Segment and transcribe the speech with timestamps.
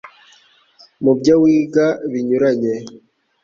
[1.03, 2.75] mu byo wiga binyuranye.